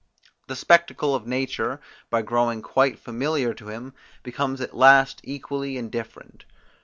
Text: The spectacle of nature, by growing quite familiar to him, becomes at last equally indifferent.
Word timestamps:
The 0.47 0.55
spectacle 0.55 1.13
of 1.13 1.27
nature, 1.27 1.79
by 2.09 2.23
growing 2.23 2.63
quite 2.63 2.97
familiar 2.97 3.53
to 3.53 3.67
him, 3.67 3.93
becomes 4.23 4.59
at 4.59 4.75
last 4.75 5.21
equally 5.23 5.77
indifferent. 5.77 6.43